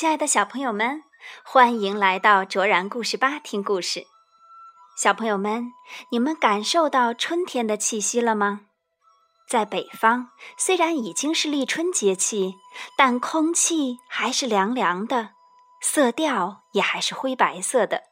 [0.00, 1.02] 亲爱的小朋友们，
[1.42, 4.06] 欢迎来到卓然故事吧听故事。
[4.96, 5.72] 小朋友们，
[6.12, 8.60] 你们感受到春天的气息了吗？
[9.48, 12.54] 在北方，虽然已经是立春节气，
[12.96, 15.30] 但空气还是凉凉的，
[15.82, 18.04] 色调也还是灰白色的。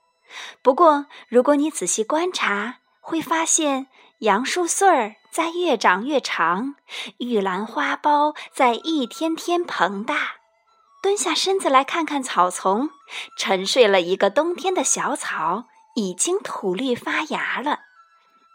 [0.62, 3.86] 不过，如果你仔细观察，会发现
[4.22, 6.74] 杨树穗儿在越长越长，
[7.18, 10.38] 玉兰花苞在一天天膨大。
[11.06, 12.90] 蹲下身子来看看草丛，
[13.38, 17.78] 沉睡了一个冬天的小草已经吐绿发芽了。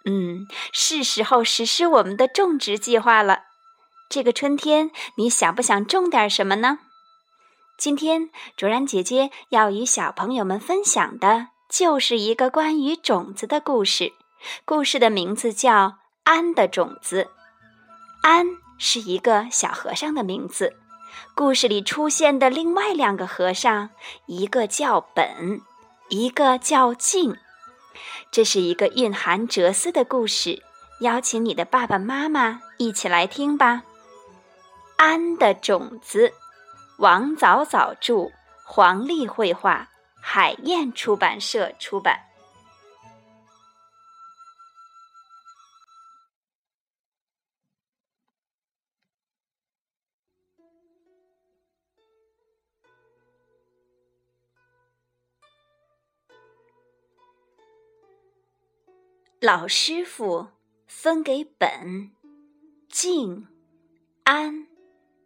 [0.04, 3.44] 嗯，是时候实施我们的种植计划了。
[4.10, 6.80] 这个春天，你想不想种点什么呢？
[7.78, 14.12] 今天，卓然姐姐要与小朋友们分享的就是一个关于种子的故事。
[14.66, 15.72] 故事的名字叫
[16.26, 17.24] 《安的种子》。
[18.24, 18.46] 安
[18.78, 20.76] 是一个小和尚的名字。
[21.36, 23.90] 故事里出现的另外两个和尚，
[24.26, 25.62] 一个叫本，
[26.10, 27.38] 一个叫静。
[28.32, 30.64] 这是一个蕴含哲思的故事，
[31.02, 33.84] 邀请你的爸爸妈妈一起来听吧。
[34.98, 36.32] 安的种子，
[36.98, 38.32] 王早早著，
[38.64, 39.90] 黄丽绘画，
[40.22, 42.31] 海燕出版社出版。
[59.44, 60.50] 老师傅
[60.86, 62.12] 分给本、
[62.88, 63.48] 静、
[64.24, 64.68] 安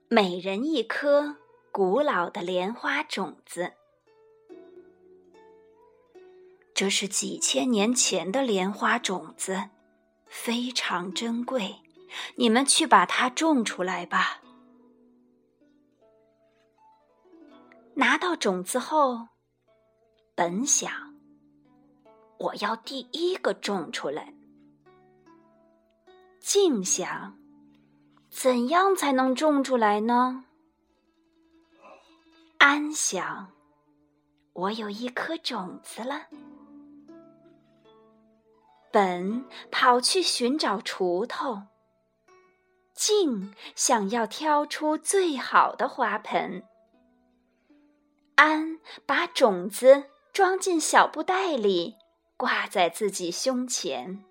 [0.08, 1.36] 每人一颗
[1.70, 3.74] 古老的莲花种子。
[6.74, 9.72] 这是几千年前的莲花种子，
[10.28, 11.76] 非常珍贵。
[12.36, 14.42] 你们去把它种出来吧。
[17.96, 19.28] 拿到种子后，
[20.36, 21.05] 本想。
[22.38, 24.34] 我要第一个种出来。
[26.40, 27.38] 静想，
[28.30, 30.46] 怎样才能种出来呢？
[32.58, 33.52] 安想，
[34.54, 36.28] 我有一颗种子了。
[38.92, 41.64] 本跑去寻找锄头。
[42.94, 46.64] 静想要挑出最好的花盆。
[48.36, 51.96] 安把种子装进小布袋里。
[52.38, 54.24] 挂在自己胸前。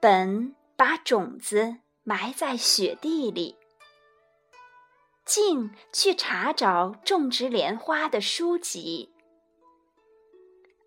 [0.00, 3.56] 本把种子埋在雪地里。
[5.24, 9.14] 静去查找种植莲花的书籍。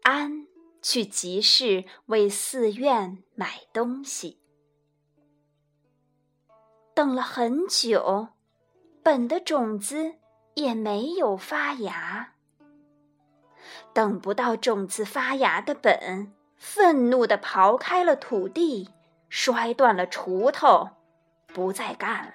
[0.03, 0.45] 安
[0.81, 4.41] 去集市为寺院买东西。
[6.93, 8.27] 等了很久，
[9.01, 10.15] 本的种子
[10.53, 12.34] 也没有发芽。
[13.93, 18.89] 等不到种子发芽的本，愤怒地刨开了土地，
[19.29, 20.89] 摔断了锄头，
[21.47, 22.33] 不再干了。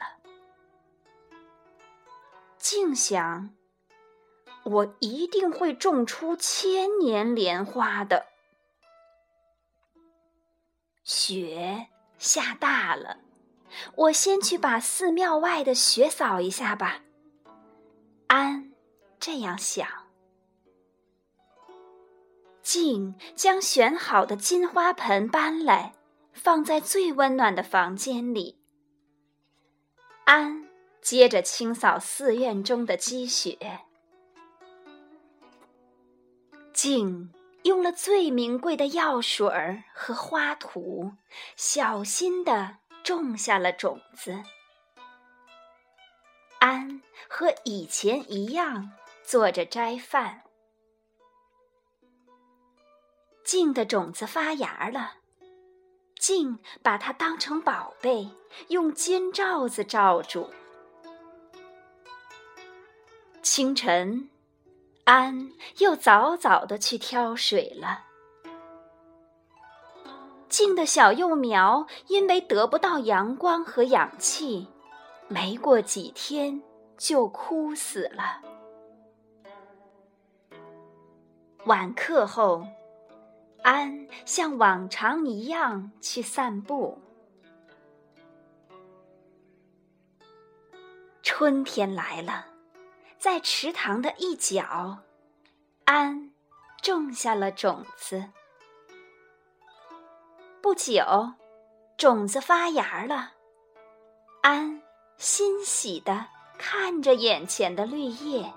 [2.59, 3.50] 静想：
[4.65, 8.27] 我一定会种出千年莲花的。
[11.03, 13.17] 雪下大了，
[13.97, 17.00] 我先去把寺庙外的雪扫一下吧。
[18.29, 18.71] 安
[19.19, 19.89] 这样想。
[22.70, 25.92] 静将选好的金花盆搬来，
[26.32, 28.60] 放在最温暖的房间里。
[30.25, 30.69] 安
[31.03, 33.81] 接着清扫寺院中的积雪。
[36.72, 41.14] 静用了最名贵的药水和花土，
[41.56, 44.44] 小心地种下了种子。
[46.60, 48.92] 安和以前一样
[49.25, 50.44] 做着斋饭。
[53.50, 55.14] 静的种子发芽了，
[56.20, 58.31] 静把它当成宝贝，
[58.69, 60.49] 用金罩子罩住。
[63.43, 64.31] 清晨，
[65.02, 68.05] 安又早早的去挑水了。
[70.49, 74.69] 静的小幼苗因为得不到阳光和氧气，
[75.26, 76.62] 没过几天
[76.97, 78.41] 就枯死了。
[81.64, 82.64] 晚课后。
[83.70, 87.00] 安像往常一样去散步。
[91.22, 92.46] 春天来了，
[93.17, 94.99] 在池塘的一角，
[95.84, 96.32] 安
[96.82, 98.25] 种下了种子。
[100.61, 101.05] 不久，
[101.96, 103.34] 种子发芽了，
[104.43, 104.82] 安
[105.16, 106.26] 欣喜的
[106.58, 108.52] 看着眼前的绿叶。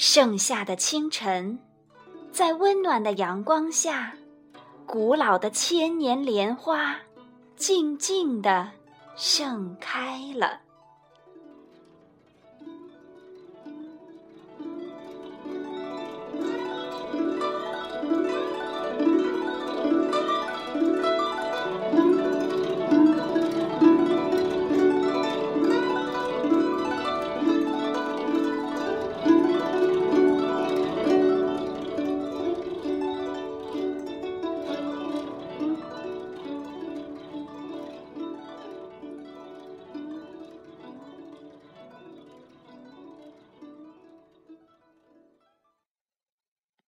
[0.00, 1.58] 盛夏的清晨，
[2.30, 4.14] 在温暖的阳光下，
[4.86, 6.96] 古老的千年莲花
[7.56, 8.70] 静静地
[9.16, 10.60] 盛开了。